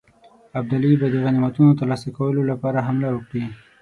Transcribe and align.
ابدالي 0.59 0.91
به 1.01 1.07
د 1.11 1.15
غنیمتونو 1.23 1.77
ترلاسه 1.79 2.09
کولو 2.17 2.41
لپاره 2.51 2.85
حمله 2.87 3.07
وکړي. 3.11 3.43